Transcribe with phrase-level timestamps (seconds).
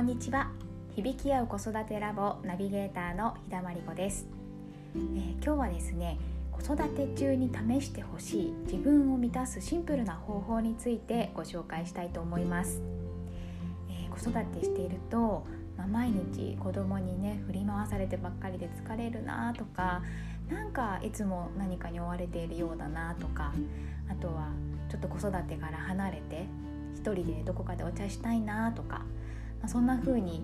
[0.00, 0.50] こんにちは。
[0.96, 4.26] 響き合う子育てラボナビゲーターの日田真理子です、
[4.94, 6.18] えー、今日はですね
[6.50, 12.80] 子育て中に試してほしい自分を満たすシンプルな方法についてご紹介したいと思います、
[13.90, 15.46] えー、子育てしていると、
[15.76, 20.02] まあ、毎日子供にね振り回されてばっかりで疲れるなとか
[20.48, 23.52] なんかいつも何かに追われているようだなとか
[24.10, 24.48] あとは
[24.88, 26.46] ちょっと子育てから離れて
[26.94, 29.04] 一人でどこかでお茶したいなとか、
[29.60, 30.42] まあ、そんな風に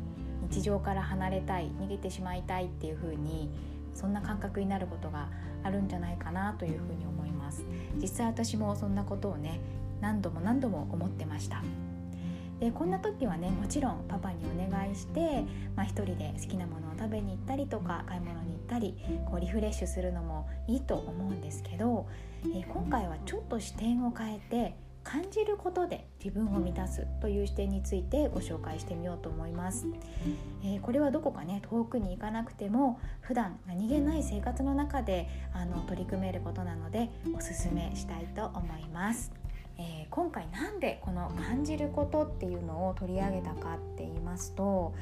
[0.51, 3.51] 日常から離れたい逃げてしまいたいっていう風に
[3.95, 5.29] そんな感覚になることが
[5.62, 7.65] あるんじゃないかなというふうに思います。
[8.01, 9.61] 実際私もそんなことをね
[10.01, 11.62] 何度も何度も思ってました。
[12.61, 15.45] でこんな時はねもちろんパパにお願いして、
[15.75, 22.06] まあ、一人で好きなものを食べに行ったりとか買い物に行ったりこうリフレッシュするのもいいと思うんですけど、
[22.45, 24.75] えー、今回はちょっと視点を変えて
[25.07, 29.87] 感じることで自分を満たすという視点についてご紹介してみようと思います、
[30.65, 39.31] えー、これはどこかね遠くに行かなくても普段何気ない生活の中であの取り組めることなのでおすすめしたいと思います。
[39.79, 44.95] えー、今回なんでこの感じることっていうのを取り上げたかって言いますと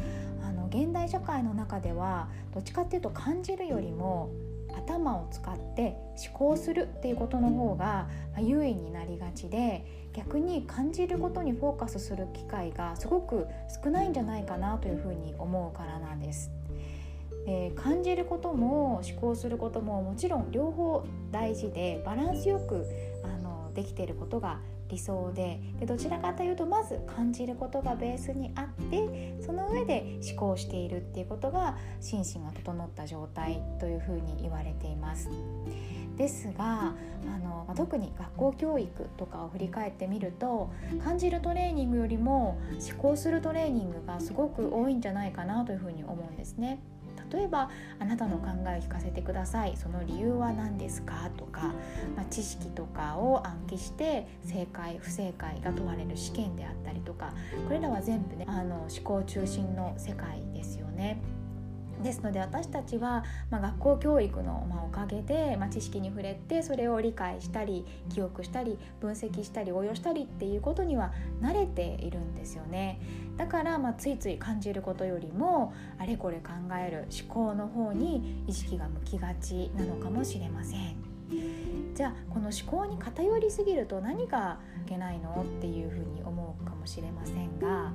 [0.43, 4.31] あの現代社会の中ではどっちかっていうと感じるよりも
[4.77, 5.97] 頭を使って
[6.29, 8.09] 思考するっていうことの方が
[8.39, 13.47] 優位になりがちで逆に感じることにフォーカスする機会がすごく
[13.85, 16.51] 少ないんじゃないかなというふうに思うからなんです。
[17.47, 22.87] えー、感じることも思考することももちろん両方大事でバランスよく
[23.23, 35.31] あのできていることが理想ででどちらかというとまず感じることがベースにあってその上で思考しているっていうことが心身が整った状態というふうに言われています。
[36.17, 36.95] ですが
[37.27, 40.71] あの特に学校教育とかを振り返ってみると
[41.03, 46.79] 感じるトレーニングよりも思考するトレーニングがすごく多いんじゃないかなというふうに思うんですね。
[47.35, 47.69] 例えば
[47.99, 51.31] あなたの考えを聞かせてくださいその理由は何ですか？
[51.37, 51.75] とか、
[52.17, 57.33] まあ、知識とかを暗記して正解不正解が問われる試験であったりとか
[57.67, 61.19] これらは全部ねあの思考中心の世界ですよね。
[62.05, 73.01] ですので私たちは、まあ、学校教育の、ま、おかげで、まあ、知識に触れてそれを理解したり記憶したり分析したり応用したりっていうことには慣れているんですよね
[73.37, 81.15] だから、まあ、ついつい感じることよりもあれこれ考える思考の方に意識が向きがちなのかもしれません。
[81.95, 87.93] じゃあこの思考に偏りすぎると何がいけないのっていうふうに思うかもしれませんが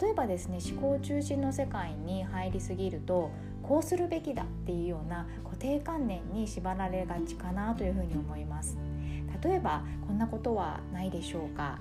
[0.00, 3.30] 例えばですね思考中心の世界に入りすぎると
[3.62, 8.76] こうするべきだっていうような固定観念に縛られがちかなというふうに思います。
[9.42, 11.78] 例えばこんなことはないでしょうか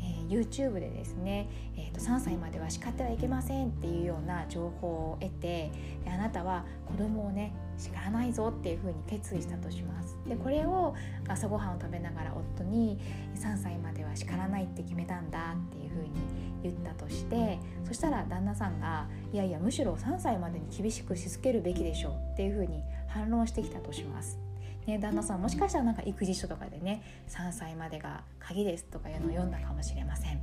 [0.00, 5.70] え YouTube でですね、えー、と3歳までは叱ってはいけませんっていうような情報を得て
[6.04, 10.94] であなたは子供をね叱らないぞっていうふうに決意したとしますでこれを
[11.28, 12.98] 朝ごはんを食べながら夫に
[13.36, 16.10] 3歳までは叱らないって決めたんだっていうふうに
[16.62, 24.38] 言ったとしてそしたら旦那さんがいやいやむしろ3歳までに厳しくしつけるべきでしょうっていうふうに反論してきたとします
[24.88, 30.40] ね、旦那さんもしかしたらなんか育児書とかでね3歳までが鍵ですとかいうのを読んだかもしれません。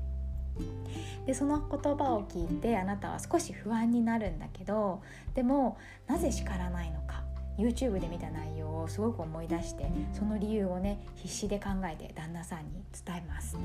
[1.26, 5.02] でその言葉を聞いてあなたは少し不安になるんだけど
[5.34, 5.78] でも
[6.08, 7.24] なぜ叱らないのか
[7.58, 13.58] YouTube で見た内容をすごく思い出してその理由をね必死で考えて旦那さんに伝えます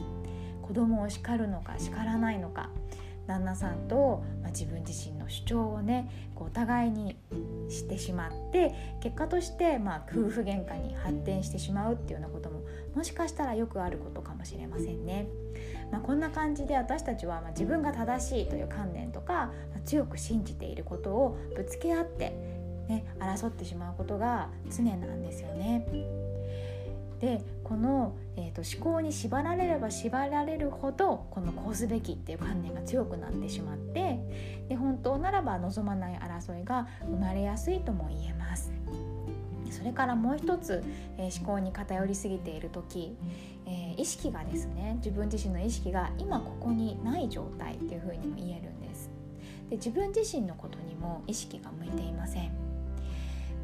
[0.71, 2.71] 子供を叱るのか叱らないのか
[3.27, 7.17] 旦那さんと、まあ、自分自身の主張をねこうお互いに
[7.69, 8.73] してしまって
[9.03, 12.63] 結果として、まあ、夫婦喧嘩に発展してしまうっていうようなことも
[12.95, 15.27] もしかしたらよくあることかもしれませんね。
[15.91, 22.31] まあ、こんな感じで私たちは、まあ、自分が正しいという観念とか、まあ、強く信じていることをぶつけ合って、
[22.89, 26.30] ね、争ってしまうことが常なんですよね。
[27.21, 34.19] でこの、えーと、思考に縛られれば縛られるほどこのこうすべきっていう観念が強くなってしまって
[34.69, 38.73] で本当ならば望まない争いが生まれやすいとも言えます。
[39.71, 40.83] それからもう一つ、
[41.17, 43.17] えー、思考に偏りすぎている時、
[43.67, 49.11] えー、意識がですね自分自身の意識が今ここにない状態っていうふうにも言えるんです。
[49.69, 52.60] で自分自身のことにも意識が向いていません。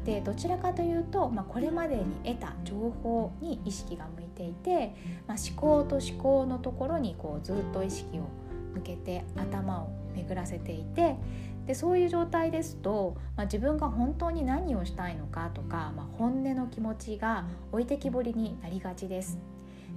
[0.07, 4.95] でどちらかというと、まあ、これまでに得た情報に意識が向いていて、
[5.27, 8.21] まあ、思考と思考のところにこうずっと意識を
[8.73, 11.17] 向けて頭を巡らせていて
[11.65, 19.37] でそういう状態ですと、まあ、自分が本当に何をしたいのかとか、まあ、本音の気持ちが置いてきぼりになりがちです。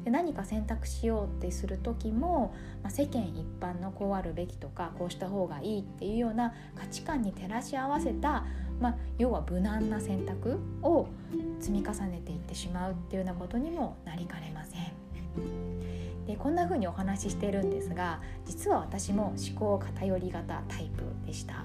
[0.05, 8.45] で何か選択しようってする時も、まあ、世間一般のこうあるべきとかこうした方がいいっていうような価値観に照らし合わせた、
[8.81, 11.07] まあ、要は無難な選択を
[11.61, 15.91] 積み重ねていってしまうっていうようなことにもなりかねません。
[16.27, 21.65] でこんな風にお話ししてるんですが実は私も思考偏り型タイプでした。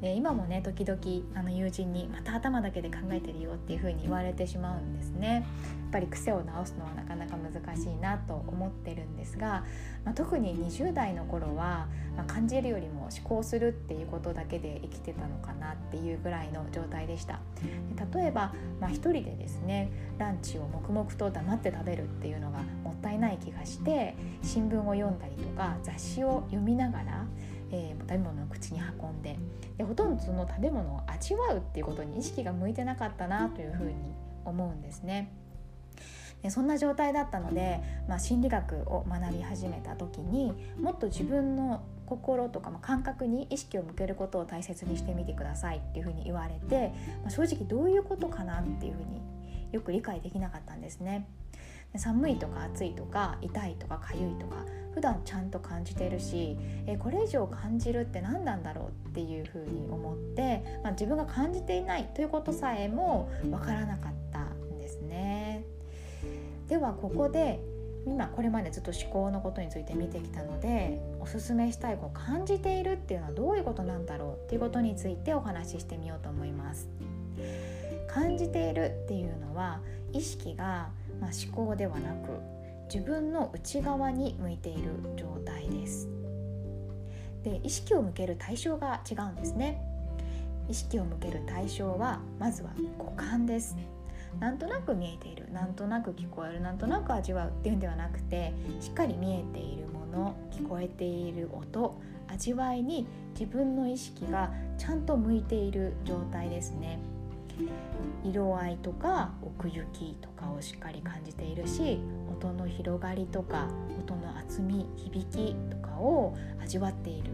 [0.00, 0.98] で今もね時々
[1.34, 5.44] あの友人に「また頭だけで考えてるよ」っていう風に言われてしまうんですね。
[5.90, 9.64] やっぱり癖を直すのはなかなか難しいなと思ってるんですが、
[10.04, 17.40] まあ、特に20代の頃は、まあ、感じるよりも思考するっていうことだけで生きてたのかなっていうぐらいの状態でした
[18.12, 27.26] で例えば、まあ、一人でですねランチを黙々と黙って食べるっていうのがもったいない気がして新聞を読んだりとか雑誌を読みながら
[27.72, 29.38] えー、食べ物を口に運んで
[29.78, 33.94] でほとんどその食べ物を味わうっていうことに意識が向いてなかったなというふうに
[34.44, 35.32] 思うんですね。
[36.42, 49.20] でそんな状態だったので、まあ、心理学を学び始めた時にもっと自分の心とか、まあ、感覚に意識を向けることを大切にしてみてくださいっていうふうに言われて、まあ、正直どういうことかなっていうふうに
[49.72, 51.28] よく理解できなかったんですね。
[51.96, 54.64] 寒いとか暑いとか痛いとか痒いとか
[54.94, 56.56] 普段ちゃんと感じてるし
[56.86, 65.64] えこれ以上感じるって何なんだろうっていうふうに思って、まあ、自分が感じていないということさえも分からなかったんですね。
[66.68, 67.60] ではここで
[68.06, 76.88] 今これまでずっと思考のことについて見てきたのでおすすめしたいこう感じているっていうのはどういうことなんだろうっていうことについてお話ししてみようと思います。
[78.08, 79.80] 感じているっていうのは
[80.12, 80.90] 意識が
[81.20, 82.30] まあ、思考ではなく
[82.92, 86.08] 自分の内側に向いている状態です。
[87.44, 89.80] で意識を向ける対象が違うんですね。
[90.68, 93.76] 意識を向ける対象はまずは五感です。
[94.38, 107.00] なんとなく見えているなんとなく聞こえるなんとなく味わうっていうんではなくてしっかり見えているもの聞こえている音味わいに自分の意識がちゃんと向いている状態ですね。
[108.24, 112.00] 色合いとか奥行きとかをしっかり感じているし
[112.30, 113.68] 音の広がりとか
[113.98, 117.30] 音の厚み響きとかを味わっている。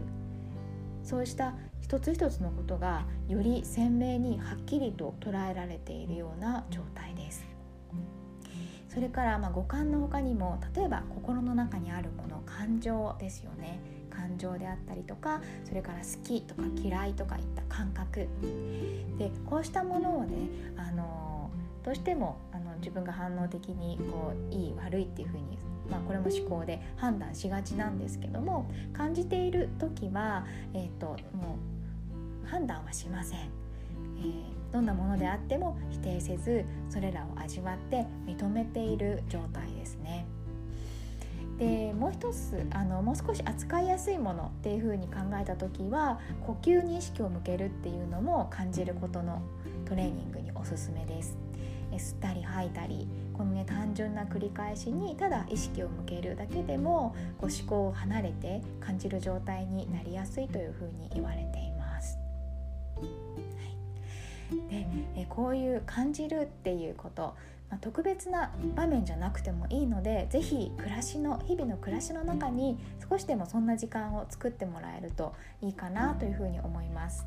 [1.03, 7.45] そうした一つ一つのことがより鮮明にはっきりと捉えられているような状態です。
[8.89, 13.79] それからま五感の他にも例えば心の中にあるもの感情ですよね。
[14.27, 18.27] 感情であったりとかそれから好きとか嫌いとかいった感覚
[19.17, 21.49] でこうしたものをねあの
[21.83, 25.57] どうしてもあの自分が反応的にこういい悪いっていうふうに
[25.89, 31.57] まあ、これも思考で判断しがちなんですけども感じている時は、えーと、も
[32.43, 40.25] う判断はしません、えー、どんなものであっても否定せずそれらを味わって認めている状態ですね。
[41.57, 49.41] でもう一つあのもう少し扱いやすいものっていうふうに考えた時は呼吸に意識を向けるっていうのも感じることの
[49.85, 51.37] トレーニングにおすすめです。
[51.95, 62.19] 吸ったり吐いたりこのね単純な繰り返しにただ意識を向けるだけでもこう思考を離れて感じる状態になりやすいというふうに言われています。
[62.97, 63.03] は
[64.51, 67.35] い、でえこういう感じるっていうこと
[67.69, 72.77] まあ、特別な場面じゃなくてもいいので是非暮らしの日々の暮らしの中に
[73.09, 77.25] 少しでもそんな時間を作ってもらえるといいかなというふうに思います。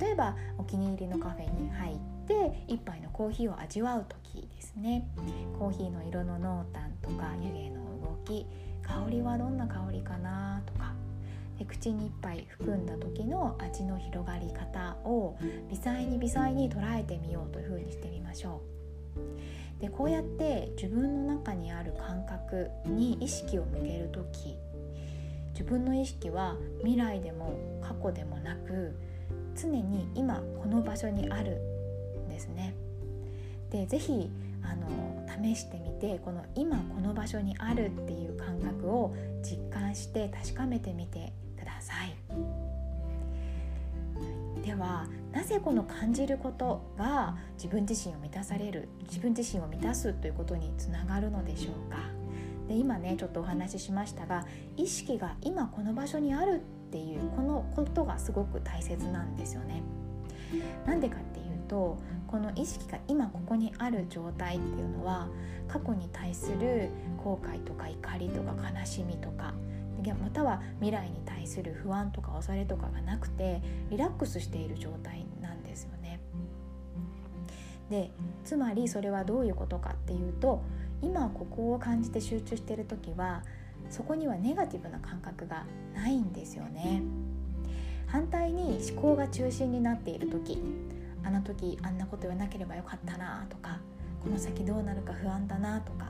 [0.00, 1.96] 例えばお気に入りのカフェに入っ
[2.26, 5.08] て一杯のコーヒーを味わう時ですね
[5.58, 8.46] コーヒーの色の濃淡とか湯気の動き
[8.82, 10.92] 香りはどんな香りかなとか
[11.58, 15.36] で口に一杯含んだ時の味の広がり方を
[15.70, 18.77] 微細に微細に捉えてみようというふうにしてみましょう。
[19.80, 24.56] でこうやって自分の中にある感覚に意識を向ける時
[25.52, 28.94] 自分の意識は未来でも過去でもなく
[29.60, 31.60] 常に今この場所にある
[32.26, 32.74] んですね。
[33.70, 34.30] で是非
[34.62, 34.86] あの
[35.42, 42.16] 試してみてこの今この場所にあるっていう感覚を実感して確かめてみてください。
[44.64, 51.98] ではなぜこの感じることが自分自身を満たされる自分自身を満たすということにつながるのでしょうか？
[52.66, 59.82] で今ねちょっとお話ししましたが意識が今この場所にあるっていうこのことがすごく大切なんですよね。
[60.86, 65.28] なんでかっていうとこの意識が今ここにある状態っていうのは
[65.66, 66.88] 過去に対する
[67.22, 69.52] 後悔とか怒りとか悲しみとか
[70.20, 76.20] または未来に対する不安とか恐れとかがなくてリラックスしている状態なんですよね。
[77.90, 78.10] で
[78.44, 80.62] つまりそれはどういうことかっていうと
[81.00, 83.42] 今ここを感じて集中している時は
[83.88, 85.64] そこにはネガティブな感覚が
[85.94, 87.02] ないんですよね
[88.06, 90.62] 反対に思考が中心になっている時
[91.24, 93.78] あの時あんなこと言わなければよかったなとか
[94.22, 96.06] この先どうなるか不安だなとか、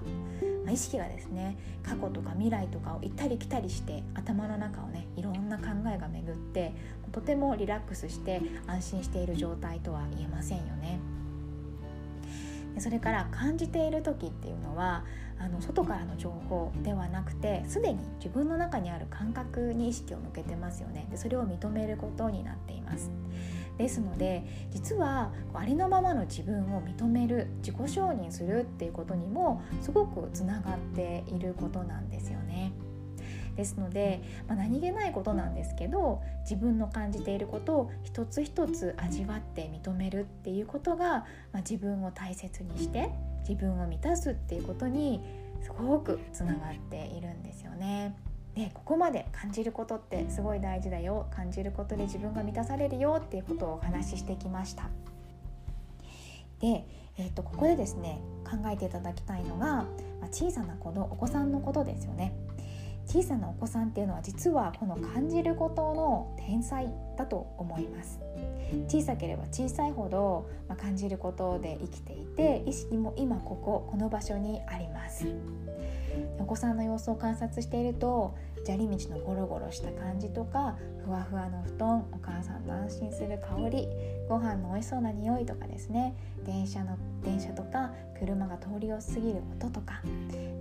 [0.65, 6.73] まあ、意識がですね過去とか未来とかを行ったり来たりして頭の中をねいろんな考えが巡って
[7.12, 11.18] とてもリラックスして安心している状態とは言えませんよね。
[12.81, 15.05] それから感じている時っていうのは
[15.39, 23.11] あの外からの情報ではなくてすでに自分の中にある感覚に意識を向けてますよねでそれを認めることになっています
[23.79, 24.43] ですので
[24.73, 32.48] 実はありのままの自分を認める自己承認するっていうことにもすごくつながっていることなんですよね。
[33.59, 41.25] ですので、まあ、何気ないことなんですけど自分の感じていることを一つ一つ味わって認めるっていうことが、ま
[41.55, 43.11] あ、自分を大切にして
[43.41, 45.21] 自分を満たすっていうことに
[45.61, 48.15] すごくつながっているんですよね。
[48.55, 51.27] ね、ここまで感じることってすごい大事だよ。
[51.35, 54.85] 感じることで自分が満たされるよっていうことをお話ししてきました。
[56.61, 56.85] で、
[57.17, 59.87] えー、とここでですね考えていただきたいのが、ま
[60.23, 62.33] あ、小さな子のお子さんのことですよね。
[63.09, 68.21] 小さなお子さんっていうのは実はこの感じることの天才だと思います。
[68.87, 75.27] 小さければ小さいほど、ま感じることで生きていて意識も今こここの場所にあります。
[76.39, 78.35] お子さんの様子を観察していると
[78.65, 83.89] 砂利道のゴロゴロした感じとかふわふわの布団お母さんの安心する香り
[84.29, 86.15] ご飯の美味しそうな匂いとかですね。
[86.45, 90.03] 電車の電車とか車が通りを過ぎる音とか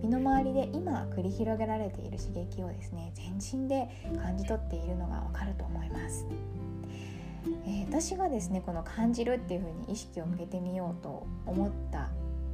[0.01, 3.87] 身の回りで今繰り広げられている刺激をですね全身で
[4.21, 6.25] 感じ取っているのがわかると思います。
[7.97, 12.09] えー、私がですねこの感じるっていう風に意識を向けてみようと思った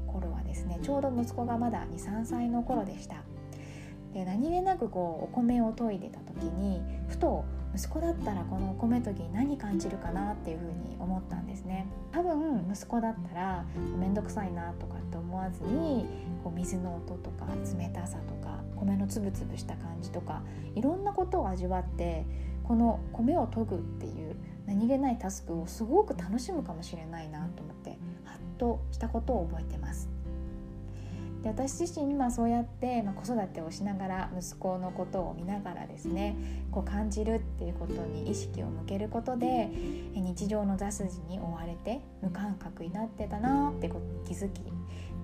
[0.08, 3.18] 頃はですねちょうど息子がまだ23歳の頃でした。
[4.14, 7.44] で何気なくこうお米を研いでた時にふと
[7.76, 11.88] 息子だったらこのお米研ぎ何感じるかなっていうふうに思ったんですね。
[12.12, 13.66] 多分息子だったら
[13.98, 16.06] 面倒くさいなとかって思わずに
[16.44, 17.48] こう水の音とか
[17.78, 20.44] 冷たさとか米のつぶつぶした感じとか
[20.76, 22.28] いろんなことを味わって
[22.64, 30.10] この米を研ぐっていう何気ないタスクをすごく楽しむかもしれないなと思ってハッとしたことを覚えてます。
[31.44, 36.38] で私自身今そうやって、まあ、子育てをしながら息子のことを見ながらですね
[36.72, 39.70] こう感じるっていうことに意識を向けることで
[40.16, 43.92] 日常の雑事に追われて無感覚になってたなって
[44.26, 44.62] 気づき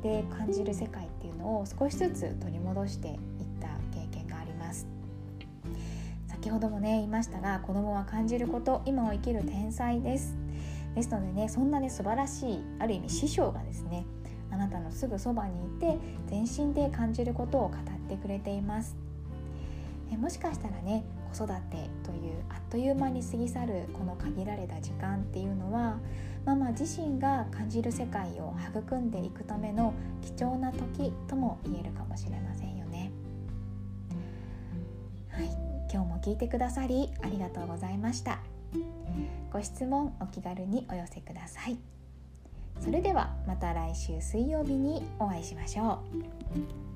[0.03, 3.17] で感じる世界っていうのを少しずつ取り戻して
[6.41, 10.38] 先ほどもね言いましたが子供は感じること今を生きる天才です。
[10.96, 14.05] ですのでねそんなね素晴らしいある意味師匠がですね
[14.50, 18.96] あなたのすぐそばにいて全身で感じることを語ってくれています。
[20.13, 21.03] えもしかしたらね
[21.34, 25.98] 子育てというあっという間に過ぎ去るこの限られた時間っていうのは
[26.46, 33.12] ママ自身が感じる世界を育んでいくための貴重な時とも言えるかもしれませんよね。
[35.27, 35.68] はい。
[35.91, 38.39] 今日も聞いてくださりありがとうございました
[39.51, 41.79] ご質問お気軽にお寄せください。
[42.79, 46.01] それではまた来週水曜日にお会いしましょ
[46.55, 46.88] う。